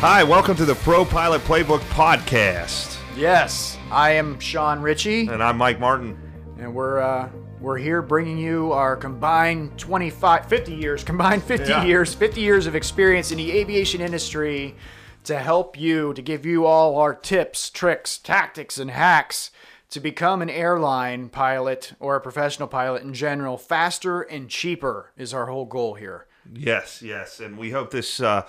[0.00, 2.98] Hi, welcome to the Pro Pilot Playbook podcast.
[3.16, 6.18] Yes, I am Sean Ritchie, And I'm Mike Martin.
[6.58, 7.30] and we're uh,
[7.60, 11.84] we're here bringing you our combined 25, 50 years, combined 50 Yeah.
[11.84, 14.76] years, 50 years of experience in the aviation industry
[15.24, 19.50] to help you, to give you all our tips, tricks, tactics, and hacks
[19.90, 25.32] to become an airline pilot or a professional pilot in general faster and cheaper is
[25.32, 26.26] our whole goal here.
[26.52, 27.40] Yes, yes.
[27.40, 28.42] And we hope this uh,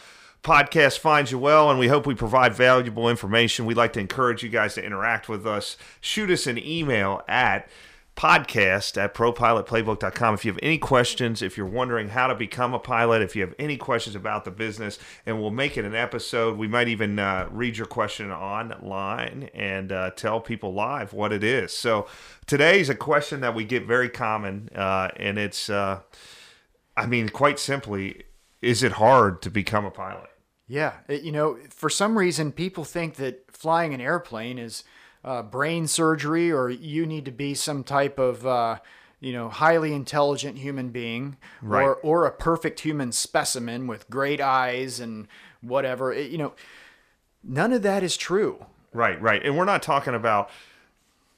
[0.43, 3.65] podcast finds you well, and we hope we provide valuable information.
[3.65, 5.77] We'd like to encourage you guys to interact with us.
[6.01, 7.69] Shoot us an email at
[8.15, 12.79] podcast at propilotplaybook.com if you have any questions if you're wondering how to become a
[12.79, 16.57] pilot if you have any questions about the business and we'll make it an episode
[16.57, 21.43] we might even uh, read your question online and uh, tell people live what it
[21.43, 22.07] is so
[22.47, 25.99] today's a question that we get very common uh, and it's uh,
[26.97, 28.23] I mean, quite simply,
[28.61, 30.29] is it hard to become a pilot?
[30.67, 34.83] Yeah, it- you know, for some reason, people think that flying an airplane is
[35.23, 38.77] uh, brain surgery, or you need to be some type of, uh,
[39.19, 41.83] you know, highly intelligent human being, Right.
[41.83, 45.27] or or a perfect human specimen with great eyes and
[45.61, 46.13] whatever.
[46.13, 46.53] It- you know,
[47.43, 48.65] none of that is true.
[48.93, 49.43] Right, right.
[49.43, 50.49] And we're not talking about,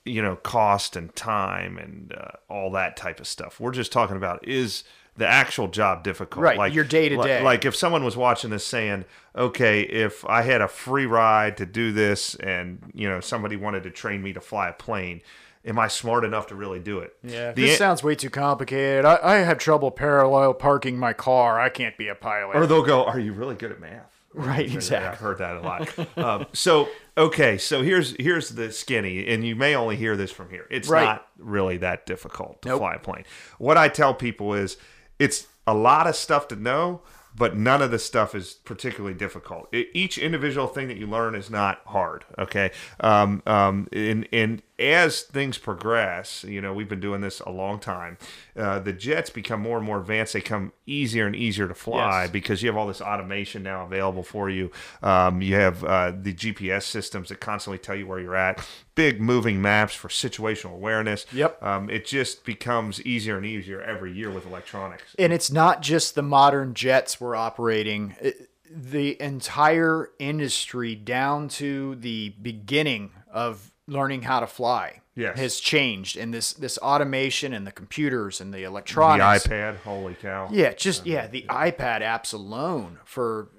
[0.05, 3.59] you know, cost and time and uh, all that type of stuff.
[3.59, 4.83] We're just talking about is
[5.17, 6.41] the actual job difficult?
[6.41, 7.44] Right, your day-to-day.
[7.44, 11.66] Like if someone was watching this saying, okay, if I had a free ride to
[11.66, 15.22] do this and, you know, somebody wanted to train me to fly a plane,
[15.66, 17.16] am I smart enough to really do it?
[17.22, 19.03] Yeah, The this an- sounds way too complicated.
[19.03, 21.59] I, I have trouble parallel parking my car.
[21.59, 22.56] I can't be a pilot.
[22.56, 25.08] Or they'll go, "Are you really good at math?" Right, exactly.
[25.09, 26.17] I've heard that a lot.
[26.17, 30.49] um, so okay, so here's here's the skinny, and you may only hear this from
[30.49, 30.67] here.
[30.69, 31.03] It's Right.
[31.05, 32.80] not really that difficult to Nope.
[32.80, 33.25] fly a plane.
[33.57, 34.77] What I tell people is,
[35.17, 37.02] it's a lot of stuff to know,
[37.35, 39.67] but none of the stuff is particularly difficult.
[39.73, 42.25] Each individual thing that you learn is not hard.
[42.38, 47.51] Okay, um, um, and and as things progress, you know, we've been doing this a
[47.51, 48.17] long time.
[48.56, 50.34] Uh, the jets become more and more advanced.
[50.34, 52.31] They come easier and easier to fly Yes.
[52.31, 54.72] because you have all this automation now available for you.
[55.03, 58.66] Um, you have uh, the GPS systems that constantly tell you where you're at.
[58.95, 61.25] Big moving maps for situational awareness.
[61.34, 61.61] Yep.
[61.63, 65.16] Um, it just becomes easier and easier every year with electronics.
[65.19, 71.96] and it's not just the modern jets we're operating It- the entire industry down to
[71.96, 75.38] the beginning of learning how to fly Yes.
[75.38, 79.44] has changed and this this automation and the computers and the electronics.
[79.44, 80.47] The iPad, holy cow!
[80.51, 83.49] yeah just yeah the ipad apps alone for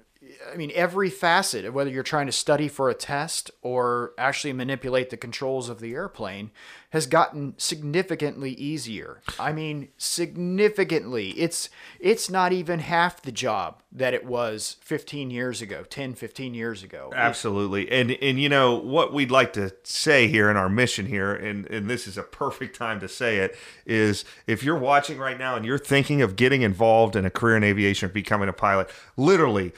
[0.51, 4.53] i mean every facet of whether you're trying to study for a test or actually
[4.53, 6.51] manipulate the controls of the airplane
[6.91, 9.21] has gotten significantly easier.
[9.39, 11.29] I mean significantly.
[11.31, 11.69] It's
[11.99, 16.83] it's not even half the job that it was 15 years ago 10 15 years
[16.83, 17.11] ago.
[17.15, 17.89] Absolutely.
[17.89, 21.65] And and you know what we'd like to say here in our mission here and
[21.67, 25.55] and this is a perfect time to say it is if you're watching right now
[25.55, 28.89] and you're thinking of getting involved in a career in aviation or becoming a pilot,
[29.15, 29.71] literally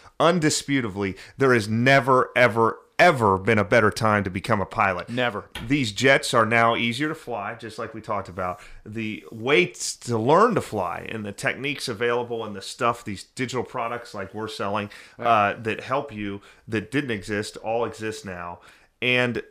[0.53, 5.09] undisputably there has never ever ever been a better time to become a pilot.
[5.09, 8.61] never These jets are now easier to fly, just like we talked about.
[8.85, 13.63] The ways to learn to fly and the techniques available and the stuff, these digital
[13.63, 18.59] products like we're selling uh, that help you that didn't exist, all exist now.
[19.01, 19.41] And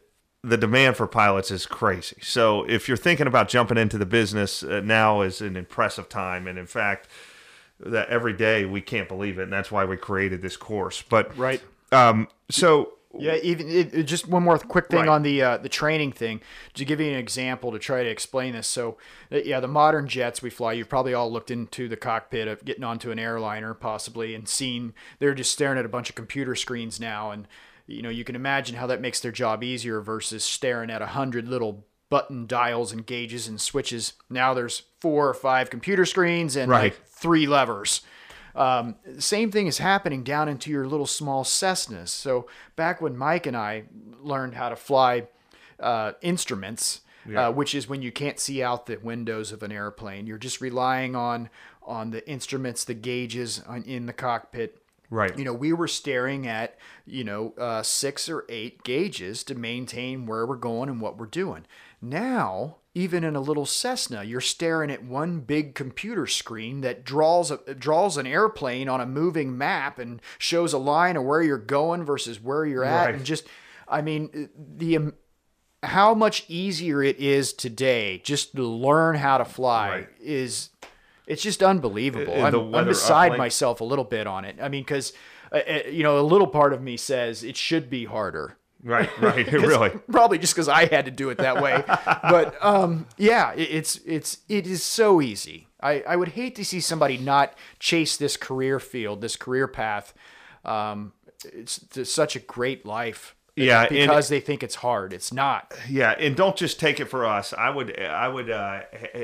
[0.45, 2.17] the demand for pilots is crazy.
[2.23, 6.47] So if you're thinking about jumping into the business, uh, now is an impressive time.
[6.47, 7.09] And in fact,
[7.85, 9.45] that every day we can't believe it.
[9.45, 11.03] And that's why we created this course.
[11.03, 11.63] But right
[11.93, 15.09] um, so Yeah, even it, it- just one more quick thing Right.
[15.09, 16.41] on the uh, the training thing
[16.75, 18.67] to give you an example to try to explain this.
[18.67, 18.97] So,
[19.31, 22.65] uh, yeah, the modern jets we fly, you've probably all looked into the cockpit of
[22.65, 26.55] getting onto an airliner possibly and seen they're just staring at a bunch of computer
[26.55, 27.47] screens now, and
[27.87, 31.07] you know you can imagine how that makes their job easier versus staring at a
[31.09, 34.13] hundred little button dials and gauges and switches.
[34.29, 36.93] Now there's four or five computer screens and Right.
[36.93, 38.03] like three levers.
[38.55, 42.09] Um, same thing is happening down into your little small Cessnas.
[42.09, 43.85] So back when Mike and I
[44.21, 45.27] learned how to fly
[45.81, 47.01] uh, instruments,
[47.35, 50.61] uh, which is when you can't see out the windows of an airplane, you're just
[50.61, 51.49] relying on
[51.85, 54.82] on the instruments, the gauges on, in the cockpit.
[55.13, 55.39] Right.
[55.39, 60.25] You know, we were staring at you know uh, six or eight gauges to maintain
[60.25, 61.67] where we're going and what we're doing.
[62.01, 67.51] Now, even in a little Cessna, you're staring at one big computer screen that draws
[67.51, 71.59] a, draws an airplane on a moving map and shows a line of where you're
[71.59, 73.15] going versus where you're at, Right.
[73.15, 73.47] and just,
[73.87, 75.13] I mean, the um,
[75.83, 80.09] how much easier it is today just to learn how to fly Right.
[80.21, 80.71] is
[81.27, 82.45] it's just unbelievable.
[82.45, 84.57] I'm, I'm beside myself a little bit on it.
[84.61, 85.13] I mean, because
[85.53, 88.57] uh, uh, you know, a little part of me says it should be harder.
[88.83, 89.91] Right, right, really.
[90.11, 91.85] Probably just because I had to do it that way.
[92.23, 95.69] but um, yeah, it, it's it's it is so easy.
[95.81, 100.15] I, I would hate to see somebody not chase this career field, this career path.
[100.65, 101.13] Um,
[101.45, 103.35] it's, it's such a great life.
[103.57, 105.13] Yeah, and- because they think it's hard.
[105.13, 105.75] It's not.
[105.89, 107.53] Yeah, and don't just take it for us.
[107.53, 108.83] I would I would uh,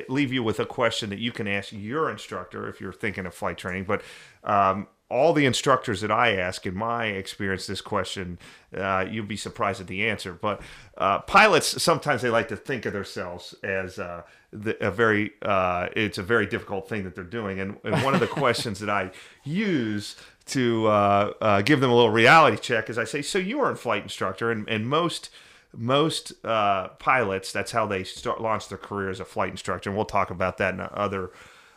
[0.08, 3.34] leave you with a question that you can ask your instructor if you're thinking of
[3.34, 3.84] flight training.
[3.84, 4.02] But
[4.44, 8.38] um, all the instructors that I ask, in my experience, this question
[8.76, 10.34] uh, you'd be surprised at the answer.
[10.34, 10.60] But
[10.98, 14.22] uh, pilots sometimes they like to think of themselves as uh,
[14.52, 17.58] the, a very uh, it's a very difficult thing that they're doing.
[17.58, 19.10] And, and one of the questions that I
[19.44, 20.16] use
[20.46, 23.70] to uh, uh, give them a little reality check is I say, so you are
[23.70, 25.30] a flight instructor, and, and most
[25.76, 29.96] most uh, pilots that's how they start launch their career as a flight instructor, and
[29.96, 31.30] we'll talk about that in other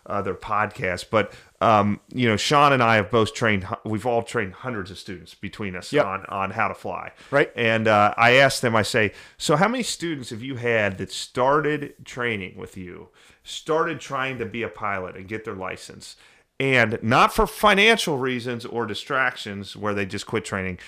[0.06, 1.06] other podcasts.
[1.09, 3.68] But um, you know, Sean and I have both trained.
[3.86, 6.06] We've all trained hundreds of students between us Yep.
[6.06, 7.12] on on how to fly.
[7.30, 7.51] Right.
[7.56, 8.75] And uh, I asked them.
[8.75, 13.09] I say, so how many students have you had that started training with you,
[13.44, 16.15] started trying to be a pilot and get their license,
[16.59, 20.80] and not for financial reasons or distractions where they just quit training.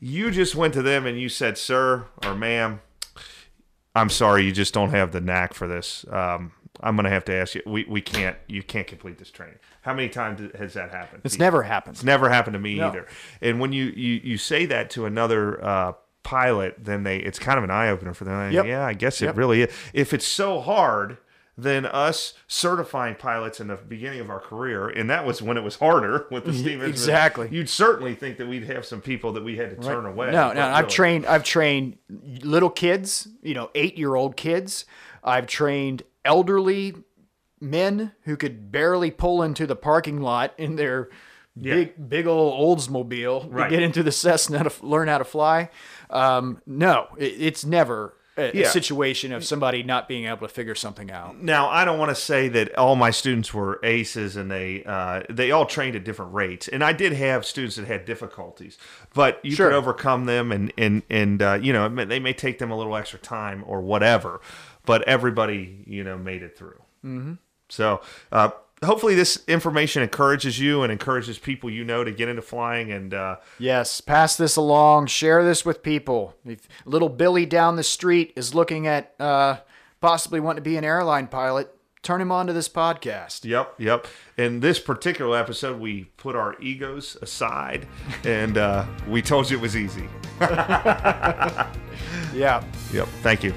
[0.00, 2.80] You just went to them and you said, "Sir or ma'am,
[3.96, 6.04] I'm sorry, you just don't have the knack for this.
[6.10, 7.62] Um, I'm going to have to ask you.
[7.66, 8.36] We, we can't.
[8.48, 9.56] You can't complete this training.
[9.82, 11.22] How many times has that happened?
[11.24, 11.96] It's never happened.
[11.96, 12.88] It's never happened to me No.
[12.88, 13.06] either.
[13.40, 15.92] And when you, you, you say that to another uh,
[16.24, 18.34] pilot, then they it's kind of an eye opener for them.
[18.36, 18.66] Like, Yep.
[18.66, 19.36] Yeah, I guess it Yep.
[19.36, 19.72] really is.
[19.92, 21.18] If it's so hard,
[21.56, 25.62] then us certifying pilots in the beginning of our career, and that was when it
[25.62, 27.48] was harder with the steam engine, exactly.
[27.52, 30.32] You'd certainly think that we'd have some people that we had to turn away.
[30.32, 30.60] No, no.
[30.66, 31.26] I've really- trained.
[31.26, 31.98] I've trained
[32.42, 33.28] little kids.
[33.42, 34.84] You know, eight-year-old kids.
[35.22, 36.94] I've trained elderly
[37.60, 41.08] men who could barely pull into the parking lot in their
[41.60, 43.64] big, big old Oldsmobile Right.
[43.64, 45.70] to get into the Cessna to learn how to fly.
[46.10, 48.68] Um, no, it, it's never a, a Yeah.
[48.70, 51.40] situation of somebody not being able to figure something out.
[51.40, 55.22] Now, I don't want to say that all my students were aces and they uh,
[55.30, 58.76] they all trained at different rates, and I did have students that had difficulties,
[59.14, 59.68] but you Sure.
[59.70, 62.96] could overcome them, and and and uh, you know they may take them a little
[62.96, 64.40] extra time or whatever,
[64.86, 66.80] but everybody you know made it through.
[67.04, 67.34] Mm-hmm.
[67.68, 68.00] So.
[68.30, 68.50] Uh,
[68.82, 72.92] Hopefully, this information encourages you and encourages people you know to get into flying.
[72.92, 75.06] And uh, Yes, pass this along.
[75.06, 76.34] Share this with people.
[76.44, 79.58] If little Billy down the street is looking at uh,
[80.02, 83.46] possibly wanting to be an airline pilot, turn him on to this podcast.
[83.46, 84.06] Yep, yep.
[84.36, 87.86] In this particular episode, we put our egos aside
[88.24, 90.08] and uh, we told you it was easy.
[92.34, 92.64] Yeah.
[92.92, 93.06] Yep.
[93.22, 93.54] Thank you.